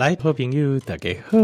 [0.00, 1.36] 来，好朋友，大家好，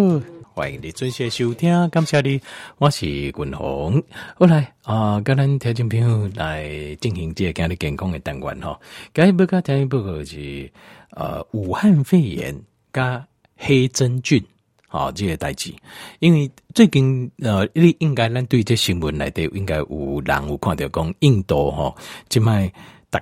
[0.54, 2.40] 欢迎你准时收听，感谢你，
[2.78, 4.02] 我是君鸿。
[4.34, 6.66] 好来啊，跟咱听众朋友来
[6.98, 8.80] 进行这个今日健康的单元哈。
[9.12, 10.72] 今日要跟听一部是
[11.10, 12.58] 呃武汉肺炎
[12.94, 13.22] 加
[13.58, 14.42] 黑真菌
[14.88, 15.70] 啊这个代志，
[16.20, 21.94] 因为最近呃，你应该咱对这新闻来的应该有人有看到讲印度哈，
[22.30, 22.72] 这卖。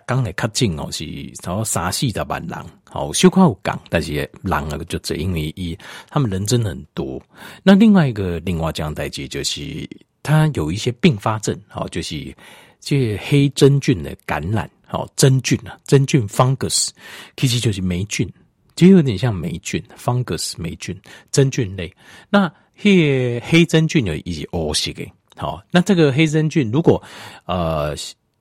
[0.07, 1.05] 刚的确诊哦，是
[1.43, 2.59] 差不多三四十万人，
[2.91, 4.13] 好，小可有讲，但是
[4.43, 5.77] 人啊就只因为一，
[6.09, 7.21] 他们人真的很多。
[7.63, 9.89] 那另外一个另外这样代志就是，
[10.23, 12.35] 他有一些并发症，好，就是
[12.81, 16.91] 这黑真菌的感染，好，真菌啊，真菌 fungus，
[17.37, 18.31] 其实就是霉菌，
[18.77, 20.99] 其实有点像霉菌 fungus 霉菌
[21.31, 21.93] 真菌类。
[22.31, 27.03] 那黑黑真菌有一些恶性的，好，那这个黑真菌如果
[27.47, 27.95] 呃。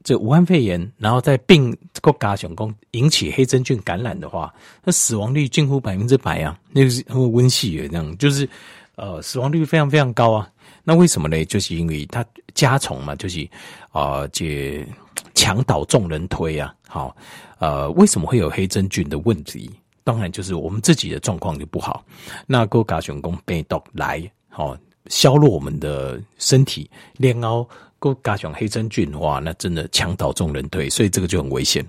[0.03, 4.53] 这武汉肺炎，然后在病国家上讲引起黑真菌感染的话，
[4.83, 6.59] 那死亡率近乎百分之百啊！
[6.71, 8.47] 那个是温系的这样，就是
[8.95, 10.49] 呃死亡率非常非常高啊。
[10.83, 11.45] 那为什么呢？
[11.45, 13.47] 就是因为它家虫嘛，就是
[13.91, 14.85] 啊这
[15.33, 16.75] 墙倒众人推啊。
[16.89, 17.15] 好，
[17.59, 19.71] 呃，为什么会有黑真菌的问题？
[20.03, 22.03] 当然就是我们自己的状况就不好。
[22.45, 27.69] 那国家上讲病毒来，好削弱我们的身体，然后。
[28.03, 31.85] 够加上黑真菌的话，那真的墙倒众人推，所以这个就很危险。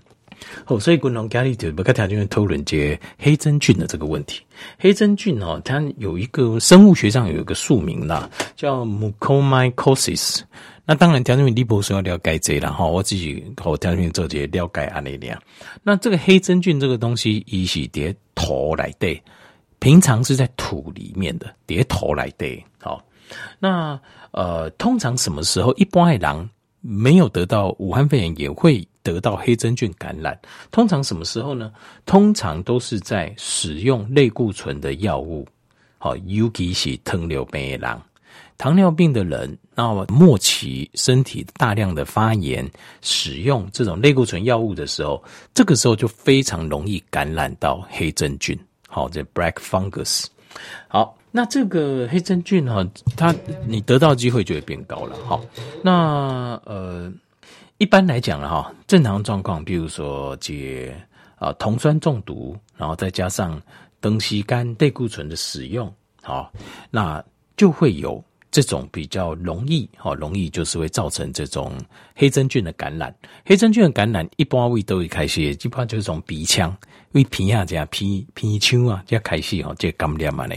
[0.65, 4.42] 好，所以共同家里就不跟条件讨论这黑真菌的这个问题。
[4.79, 10.42] 黑真菌哦，它有一个生物学上有一个宿名啦，叫 mucormycosis。
[10.87, 15.41] 那当然条件你不说要了解这啦哈，我自己和条件做这了解安尼样。
[15.83, 19.19] 那这个黑真菌这个东西，一是叠头来的，
[19.79, 22.65] 平常是在土里面的叠头来的。
[22.79, 23.03] 好，
[23.58, 24.00] 那。
[24.36, 30.36] 呃，通常什么时候一般的人没有得到武汉肺炎也会得到黑真菌感染？
[30.72, 31.72] 通常什么时候呢？
[32.05, 35.47] 通常都是在使用类固醇的药物，
[35.98, 38.00] 好，尤其是糖尿病的人，
[38.58, 42.69] 糖尿病的人，那么末期身体大量的发炎，
[43.02, 45.23] 使用这种类固醇药物的时候，
[45.55, 48.58] 这个时候就非常容易感染到黑真菌，
[48.89, 50.24] 好，这 black fungus，
[50.89, 51.17] 好。
[51.37, 53.35] 那这个黑真菌哈，它
[53.67, 55.41] 你得到机会就会变高了哈。
[55.83, 57.13] 那呃，
[57.79, 60.97] 一般来讲哈，正常状况，比如说解
[61.35, 63.61] 啊酮酸中毒，然后再加上
[64.01, 65.92] 灯西干类固醇的使用，
[66.23, 66.53] 好，
[66.89, 67.21] 那
[67.57, 68.23] 就会有
[68.55, 71.77] 这种比较容易哈，容易就是会造成这种
[72.15, 73.13] 黑真菌的感染。
[73.45, 76.70] 黑真菌的感染一般会都会开始，基本上就是从鼻腔，
[77.11, 80.55] 因为鼻啊这样鼻鼻腔啊这样开始哈，这感染嘛呢。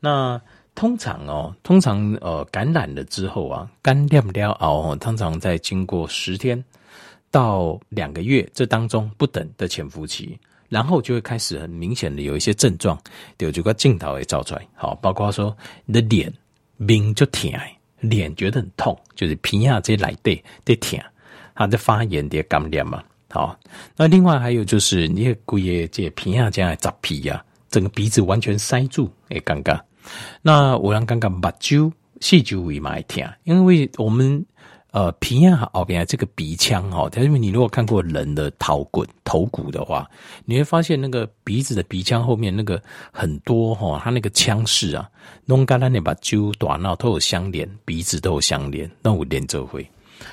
[0.00, 0.40] 那
[0.74, 6.64] 通常哦，通常呃感染了之后啊，感染了后，通常在经过十天
[7.30, 10.38] 到两个月这当中不等的潜伏期，
[10.70, 12.98] 然后就会开始很明显的有一些症状，
[13.36, 16.32] 有这个镜头也照出来，好，包括说你的脸
[16.78, 17.52] 面就疼，
[18.00, 20.98] 脸觉得很痛，就是皮下这来对的疼，
[21.54, 23.58] 它的发炎的感染嘛，好，
[23.96, 29.78] 那另外还有就是你的规个这皮下这样杂皮呀，整个鼻子完全塞住，哎，尴尬。
[30.40, 34.44] 那我让尴尬目睭细就会疼，因为我们
[34.90, 40.08] 呃鼻啊后边这个鼻腔哈，因为你如果看过人的头骨头骨的话，
[40.44, 42.82] 你会发现那个鼻子的鼻腔后面那个
[43.12, 45.08] 很多哈，它那个腔室啊，
[45.44, 49.88] 弄干了你把揪短了都有相连，鼻子都有相连，那我连着会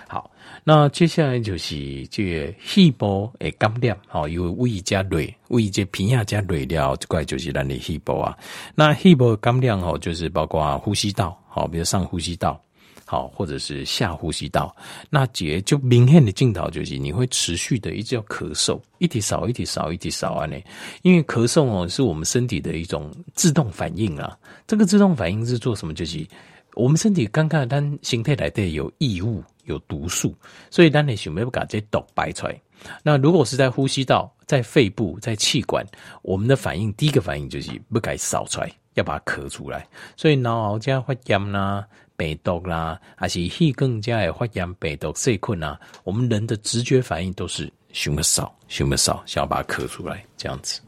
[0.08, 0.32] 好。
[0.68, 8.36] 那接下来就是这个肺部诶感染，吼，有胃加累，胃这皮下加累了，这块就是咱的肺部啊。
[8.74, 12.60] 那肺部感染吼，就是包括呼吸道，好，比如上呼吸道，
[13.06, 14.76] 好，或者是下呼吸道。
[15.10, 20.58] 那这就明显的镜头就是你会持续的一直要咳嗽，一直少，一直少，一直少啊呢。
[21.04, 24.38] 因为咳嗽哦，是我们身体的一种自动反应啊。
[24.68, 25.94] 这个自动反应是做什么？
[25.94, 26.26] 就是
[26.74, 29.44] 我们身体刚刚单形态来的有异物。
[29.66, 30.32] 有毒素，
[30.70, 32.56] 所以当你想要把这毒排出来。
[33.02, 35.84] 那如果是在呼吸道、在肺部、在气管，
[36.22, 39.88] 我们的反应第一个反应就是不该扫出来，要把它咳出来。
[40.16, 41.84] 所以脑后加发炎啦、
[42.18, 50.82] 病毒啦，还是气更加的发炎、病毒、细菌啊，我们人的直觉反应都是想要扫、想要扫，想要把它咳出来，这样子。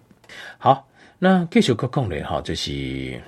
[0.57, 0.87] 好，
[1.19, 3.21] 那继续讲讲嘞哈，就是。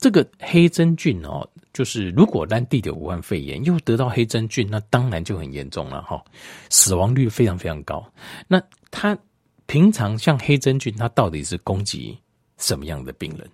[0.00, 6.24] 这个黑真菌哦，就是如果当地的武汉肺炎又得到黑真菌，那当然就很严重了哈，
[6.70, 8.08] 死亡率非常非常高。
[8.46, 8.62] 那
[8.92, 9.18] 它
[9.66, 12.16] 平常像黑真菌，它到底是攻击
[12.58, 13.50] 什么样的病人？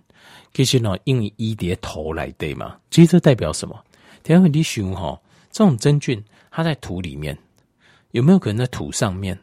[0.52, 3.82] 其实呢，因为一叠头来对嘛，其实这代表什么？
[4.22, 7.36] 等下你想哈，这种真菌它在土里面，
[8.12, 9.38] 有没有可能在土上面？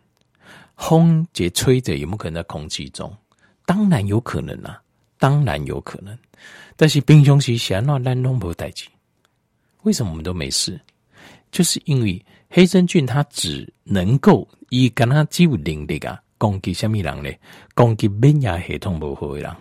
[0.78, 3.16] 风节吹着有没有可能在空气中？
[3.66, 4.82] 当然有可能啊。
[5.20, 6.18] 当然有可能。
[6.76, 8.88] 但是平常时想那咱拢无代志，
[9.84, 10.82] 为什么我们都没事？
[11.52, 17.30] 就是因为黑真菌它只能够以跟它只有能力啊攻击什么人呢？
[17.76, 19.56] 攻击免疫系统不好的人，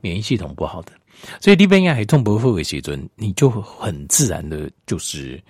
[0.00, 0.92] 免疫系统不好的。
[1.40, 5.40] 所以你免疫系统不好的时阵，你就很自然的，就是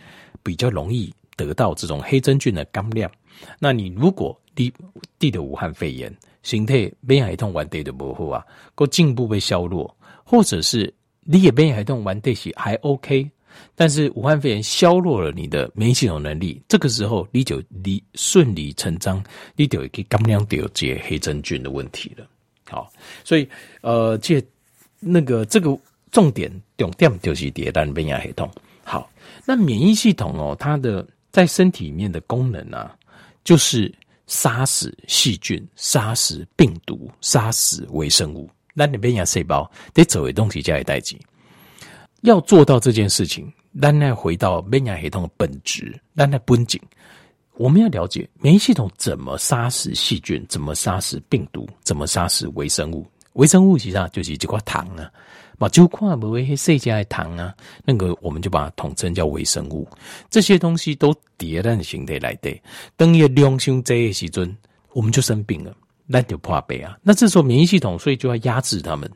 [0.43, 3.11] 比较容易得到这种黑真菌的感染。
[3.59, 4.71] 那你如果你
[5.19, 8.45] 得的武汉肺炎，身体免疫系统完全的不好啊，
[8.75, 10.93] 个进一步被削弱，或者是
[11.23, 13.31] 你也免疫系统完全是还 OK，
[13.75, 19.23] 但是武汉肺炎削弱了你的免疫系统能力，这个时候你就理顺理成章，
[19.57, 22.27] 你就会去感染到这黑真菌的问题了。
[22.67, 22.91] 好，
[23.25, 23.49] 所以
[23.83, 24.43] 呃，这
[25.01, 25.77] 那个这个
[26.11, 28.51] 重点重点就是迭代免疫系统。
[28.85, 29.11] 好，
[29.45, 32.97] 那免疫系统哦，它的在身体里面的功能啊，
[33.45, 33.93] 就是
[34.27, 38.49] 杀死细菌、杀死病毒、杀死微生物。
[38.73, 41.21] 那你免疫细胞得走的东西加以代替，
[42.25, 46.81] 要做到这件事情，咱要回到免疫系统的本质，咱要绷紧。
[47.57, 53.07] 我们要了解免疫系统怎么杀死细菌，怎么杀死病毒，怎么杀死微生物。
[53.35, 55.11] 微生物其实就是这块糖啊，
[55.59, 57.55] 嘛就看不会细加的糖啊，
[57.85, 59.87] 那个我们就把它统称叫微生物。
[60.31, 62.59] 这些东西都叠在形态来的，
[62.97, 64.57] 等于量伤这些时阵，
[64.95, 66.99] 我们就生病了，那就破病啊。
[67.03, 69.11] 那这时候免疫系统所以就要压制他们，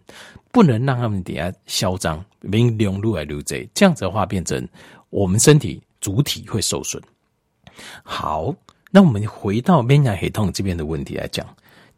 [0.50, 4.66] 不能让他们底下嚣张，免疫量越来越多，这样子的话变成
[5.10, 7.02] 我们身体主体会受损。
[8.02, 8.54] 好，
[8.90, 11.46] 那我们回到免疫系统这边的问题来讲。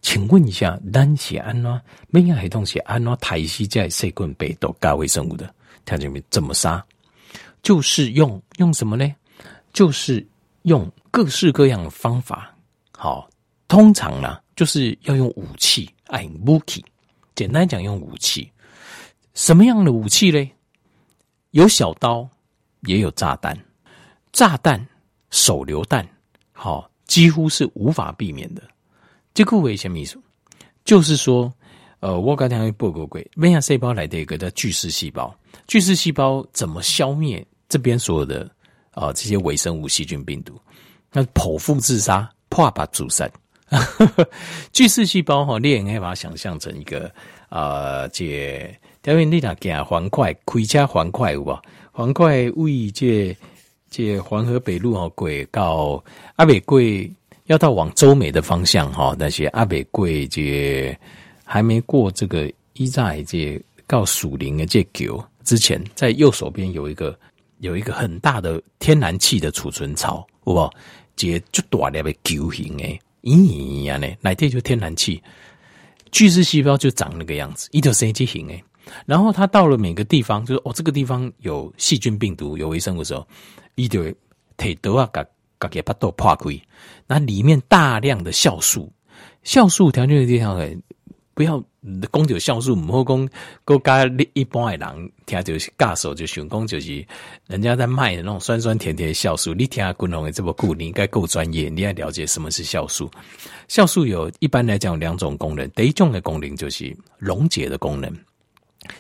[0.03, 5.55] 请问一下，咱是安怎免疫系统是安怎抬起在细菌、病毒、高微生物的？
[5.85, 6.83] 条件面怎么杀？
[7.63, 9.15] 就是用用什么呢？
[9.75, 10.27] 就是
[10.63, 12.55] 用各式各样的方法。
[12.97, 13.29] 好，
[13.69, 16.85] 通常呢，就是要用武器，哎，武器。
[17.35, 18.53] 简单讲，用武器。
[19.33, 20.55] 什么样的武器嘞？
[21.53, 22.29] 有小刀，
[22.83, 23.59] 也有炸弹。
[24.33, 24.87] 炸弹、
[25.31, 26.07] 手榴弹，
[26.53, 28.63] 好，几乎是无法避免的。
[29.33, 30.21] 这个为什么意思？
[30.85, 31.51] 就是说，
[32.01, 35.35] 呃，我刚才报告过，免疫细胞来的一个叫巨噬细胞，
[35.67, 38.43] 巨噬细胞怎么消灭这边所有的
[38.91, 40.61] 啊、呃、这些微生物、细菌、病毒？
[41.11, 43.27] 那剖腹自杀，破把阻塞。
[44.73, 47.07] 巨噬细胞哈，你也可以把它想象成一个
[47.49, 51.59] 啊、呃，这条边你那给黄块，开车黄块有无？
[51.93, 53.37] 环块为这
[53.91, 56.03] 这黄河北路哦，过到
[56.37, 56.81] 阿北过。
[57.47, 60.97] 要到往洲美的方向哈，那些阿北贵这
[61.45, 67.19] 还没过这个一寨这到属林的这桥之前，在右手边有一个
[67.59, 70.73] 有一个很大的天然气的储存槽，好不好？
[71.17, 75.23] 这就大的球形诶，咦呀呢，内底就天然气，
[76.13, 78.63] 巨噬细胞就长那个样子，一条生机型哎。
[79.07, 83.27] 然后它到了每个地方，就是哦，这个地方有细菌、病毒、有微生物的时候，
[83.75, 84.03] 一条
[84.57, 85.25] 腿都要嘎。
[85.63, 86.59] 把给巴豆破开，
[87.07, 88.91] 那里面大量的酵素，
[89.45, 90.59] 酵素条件的地方，
[91.41, 91.59] 不要
[92.13, 93.29] 讲到酵素，唔好讲，
[93.65, 94.05] 个加
[94.35, 97.03] 一般诶人听就是教授就想讲就是
[97.47, 99.55] 人家在卖的那种酸酸甜甜的酵素。
[99.55, 103.11] 你听下滚龙的这么酷，你应该够专业，你要了解什么是酵素。
[103.69, 108.15] 酵素有一般来讲有两种功能，第一种的功能就是溶解的功能，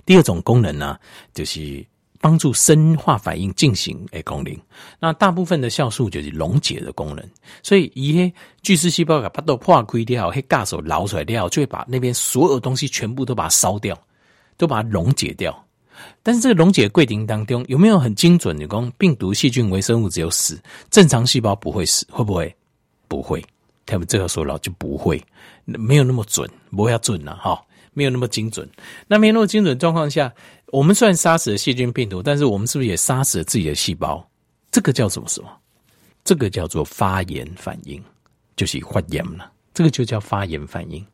[0.07, 0.99] 第二种功能呢
[1.35, 1.85] 就是。
[2.21, 4.55] 帮助生化反应进行诶功能，
[4.99, 7.27] 那大部分的酵素就是溶解的功能，
[7.63, 8.31] 所以一些
[8.63, 13.99] 巨噬细胞把它都破开掉，黑嘎手捞出来掉，就会把那边所有东西全部都把它烧掉，
[14.59, 15.67] 都把它溶解掉。
[16.23, 18.57] 但是这个溶解过程当中有没有很精准？
[18.57, 20.61] 你讲病毒、细菌、微生物只有死，
[20.91, 22.55] 正常细胞不会死，会不会？
[23.09, 23.43] 不会。
[23.87, 25.21] 他们这个说了就不会，
[25.65, 27.61] 没有那么准，不要准了哈。
[27.93, 28.69] 没有那么精准，
[29.07, 30.33] 那没有那么精准状况下，
[30.67, 34.27] 我们虽然杀死了细菌病毒，但是我们是不是也杀死了自己的细胞？
[34.71, 35.51] 这个叫什么什么？
[36.23, 38.03] 这个叫做发炎反应，
[38.57, 39.51] 就是发炎了。
[39.73, 41.05] 这个就叫发炎反应。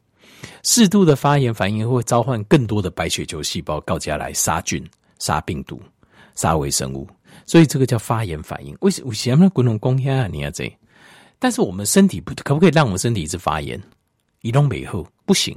[0.62, 4.85] 适度的发炎反应会召唤更多的白血球细胞，告家来杀菌、
[5.18, 5.80] 杀病毒、
[6.35, 7.09] 杀微生物，
[7.47, 8.76] 所以这个叫发炎反应。
[8.80, 9.09] 为什么？
[9.09, 9.49] 为什么？
[9.50, 10.71] 滚龙宫天啊，你要这？
[11.38, 13.80] 但是我们身体不可不可以让我们身体一直发炎？
[14.42, 15.56] 移动以后不行。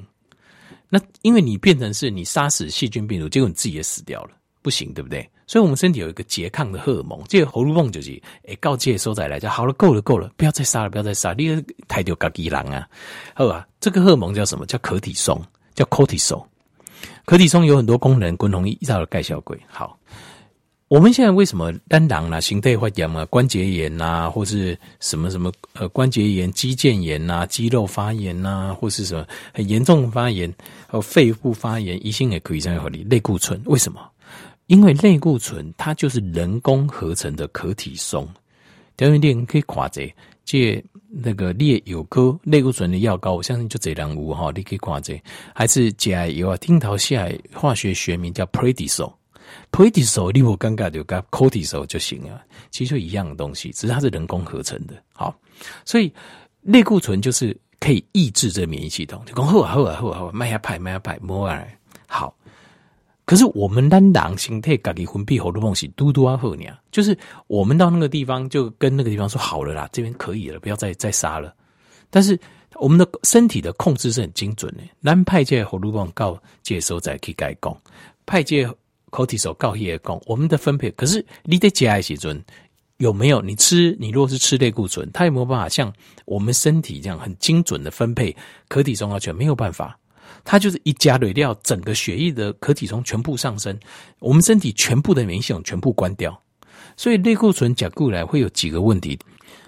[0.89, 4.31] 那因为你变成是你杀死细菌病毒，结果你自己也死掉了，
[4.61, 5.29] 不行，对不对？
[5.45, 8.11] 所以我们身体有一个拮抗的荷尔蒙，这个喉咙泵就是
[8.43, 12.87] 诶，告诫收仔来讲，好了，够了，够了，不要再杀了，不要再杀，你太丢嘎吉狼啊，
[13.33, 13.67] 好吧？
[13.79, 14.65] 这个荷尔蒙叫什么？
[14.65, 15.41] 叫可体松，
[15.73, 16.45] 叫 cortisol。
[17.25, 19.59] 可体松有很多功能，共同一道的盖小鬼。
[19.67, 19.97] 好，
[20.89, 30.51] 我们现在为什么单囊啦、形态发炎啊、关节炎呐、啊，或是什么什么呃关节炎、肌腱炎呐、啊、肌肉发炎呐、啊，或是什么很严重的发炎，
[30.87, 33.03] 还有肺部发炎，一性也可以这样合理。
[33.03, 34.01] 类固醇为什么？
[34.65, 38.27] 因为类固醇它就是人工合成的可体松。
[38.97, 40.11] 条件店可以跨这
[40.43, 45.21] 借那个列有颗类固醇的药膏，我相信就这两物哈，你可以跨这
[45.53, 46.57] 还是甲油啊？
[46.57, 49.18] 听头下化学学名叫 p r e d i s o n。
[49.71, 52.41] Prednisone 你我尴尬就跟 cortisol 就行了，
[52.71, 54.95] 其实就一样的东西，只是它是人工合成的。
[55.13, 55.33] 好，
[55.85, 56.11] 所以
[56.61, 59.23] 类固醇就是可以抑制这免疫系统。
[59.25, 61.77] 就讲好啊好啊好啊好，迈下派迈下派摸来
[62.07, 62.35] 好。
[63.25, 67.15] 可是我们单囊形态自己分泌荷尔蒙是嘟嘟啊好呢，就是
[67.45, 71.53] 我们到那个地方就跟那个地方说好了啦，这边可以了，不要再再杀了。
[72.09, 72.37] 但是
[72.75, 77.77] 我们的身体的控制是很精准的，咱派这荷尔蒙告接收再去改讲，
[78.25, 78.67] 派这。
[79.09, 82.41] 口体手告业工，我们的分配可是你得加一些准，
[82.97, 83.41] 有没有？
[83.41, 85.91] 你吃你如果是吃类固醇，它有没有办法像
[86.25, 88.35] 我们身体这样很精准的分配
[88.67, 89.17] 可体松啊？
[89.17, 89.97] 全没有办法，
[90.43, 93.77] 它就是一加累掉，整个血液的可体松全部上升，
[94.19, 96.39] 我们身体全部的免疫系统全部关掉。
[96.97, 99.17] 所以类固醇加过来会有几个问题，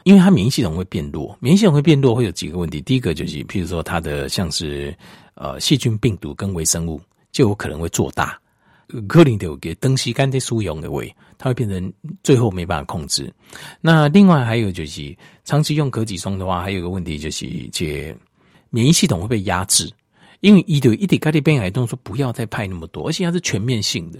[0.03, 2.81] 因为它免疫系统会变弱，免疫系统会变弱会有几个问题。
[2.81, 4.93] 第一个就是，譬如说它的像是
[5.35, 6.99] 呃细菌、病毒跟微生物
[7.31, 8.37] 就有可能会做大。
[9.07, 11.93] 克林有给东西干的输用的胃，它会变成
[12.23, 13.31] 最后没办法控制。
[13.79, 18.15] 那另外还有就是，长期用可体松的话，还有一个问题就是，这
[18.69, 19.91] 免疫系统会被压制，
[20.39, 24.19] 因为一对一点咖喱变癌动说不要再派那么多，而且它是全面性的，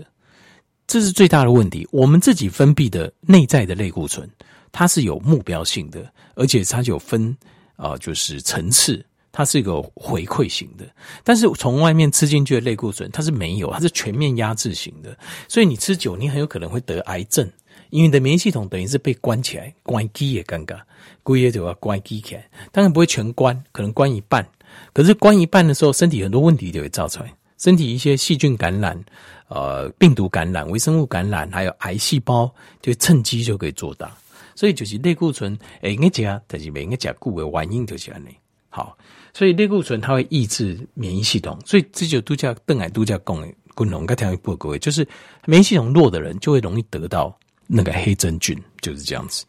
[0.88, 1.88] 这是最大的问题。
[1.92, 4.30] 我们自己分泌的内在的类固醇，
[4.72, 7.36] 它是有目标性的，而且它有分
[7.76, 9.06] 啊、呃，就是层次。
[9.32, 10.86] 它是一个回馈型的，
[11.24, 17.50] 但是从外面吃进去的类固醇，它是没有，它是全面压制型的，所以你吃久，你很有可能会得癌症，
[17.92, 20.78] 因为你的免疫系统等于是被关起来，关机也尴尬，
[21.24, 24.46] 关也就要关机起来，当然不会全关，可能关一半，
[24.92, 29.02] 可是关一半的时候，身体很多问题就会造出来，身体一些细菌感染、
[29.48, 34.12] 呃病毒感染、微生物感染，还有癌细胞，就趁机就可以做大，
[34.56, 38.22] 所以就是类固醇，哎，应该加，但是没应该加固的原因就是这样。
[38.70, 38.98] 好。
[39.34, 45.08] 所以类固醇它会抑制免疫系统，所以这就度假邓矮度假共诶，共同该调一步各位，就是
[45.46, 49.46] 免疫系统弱的人就会容易得到那个黑真菌，就是这样子。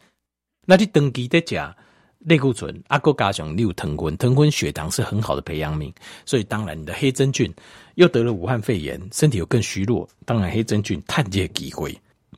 [0.65, 1.75] 那你登记的加
[2.19, 5.93] 类固醇，阿哥加上六藤坤，藤坤血糖是很好的培养皿，
[6.25, 7.53] 所以当然你的黑真菌
[7.95, 11.93] 又得了武汉肺炎，身体又更虚弱，当然黑真菌探这机会，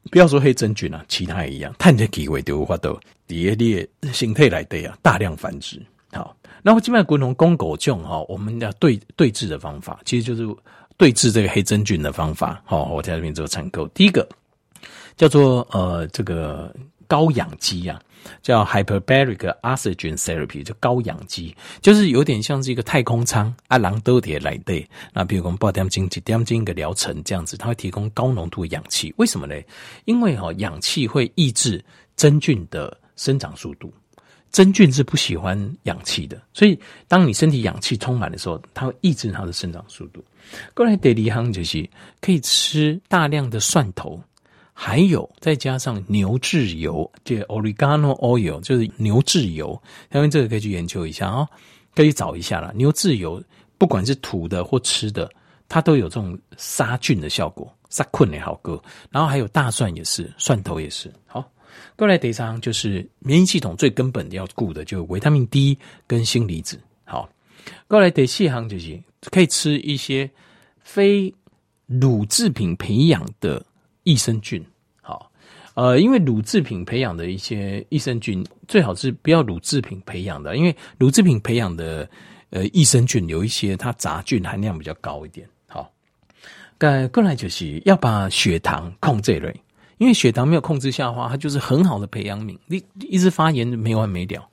[0.09, 5.79] 不要说黑真菌啊，其他一样，探这机会都无法度第二列形态来的呀，大量繁殖。
[6.15, 6.36] 好。
[6.63, 10.55] 那么，基本上共同公狗种哈，我们要对对治的方法，其实就是
[10.98, 12.60] 对治这个黑真菌的方法。
[12.65, 13.88] 好，我在这边做参考。
[13.89, 14.27] 第一个
[15.15, 16.74] 叫做呃，这个
[17.07, 18.01] 高氧机啊，
[18.41, 24.84] 叫 hyperbaric oxygen therapy，就高氧机，就是有点像是一个太空舱啊，狼都得来对。
[25.13, 29.13] 那比如说八点钟、几点钟一个疗程这样子，它会提供高浓度的氧气。
[29.17, 29.55] 为什么呢？
[30.05, 31.84] 因为哈，氧气会抑制
[32.15, 33.93] 真菌的生长速度。
[34.55, 40.24] 真菌是不喜欢氧气的，所以当你身体氧气充满的时候，它会抑制它的生长速度。
[40.74, 41.89] 过来第二项就是
[42.21, 44.17] 可以吃大量的蒜头，
[44.71, 49.77] 还有再加上牛至油，这 oregano oil 就是牛至油，
[50.13, 51.45] 因为这个可以去研究一下哦，
[51.93, 52.71] 可以找一下啦。
[52.75, 53.43] 牛至油
[53.77, 55.29] 不管是涂的或吃的，
[55.67, 58.81] 它都有这种杀菌的效果，杀菌也好个。
[59.12, 61.43] 然后还有大蒜也是，蒜头也是，好。
[61.96, 66.79] 过来第三就是免疫系统最根本的要顾的，就维他命 D 跟锌离子。
[67.05, 67.29] 好，
[67.88, 69.01] 过来第四项就是
[69.32, 70.29] 可以吃一些
[70.82, 71.34] 非
[71.88, 73.65] 乳制品培养的
[74.03, 74.63] 益生菌。
[75.01, 75.32] 好，
[75.75, 82.10] 呃，因为乳制品培养的一些益生菌，最好是不要乳制品培养的，因为乳制品培养的
[82.50, 85.48] 呃益生菌有一些它杂菌含量比较高一点。
[85.67, 85.89] 好，
[86.77, 89.62] 过过来就是要把血糖控制类。
[89.97, 94.45] 因为血糖没有控制下的话，它就是很好的培养皿，你一直发炎没完没了。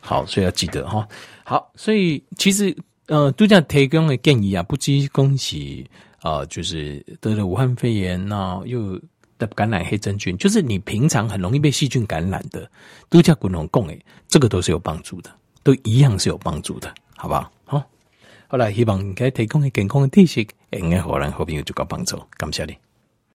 [0.00, 1.06] 好，所以要记得哈。
[1.44, 2.76] 好，所以其实
[3.06, 5.88] 呃，都这样提供的建议啊，不只恭喜
[6.20, 9.00] 啊，就是得了武汉肺炎那又
[9.38, 12.70] 得感染黑真菌，就是你平常很容易被细菌感染的，
[13.08, 15.30] 都叫滚龙共诶，这个都是有帮助的，
[15.62, 17.50] 都一样是有帮助的，好不好？
[17.64, 17.84] 好，
[18.46, 22.76] 后来希望给提供的健康的知识，应该好人好朋友就够帮助，感谢你。